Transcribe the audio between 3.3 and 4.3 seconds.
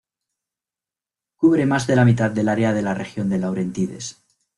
Laurentides.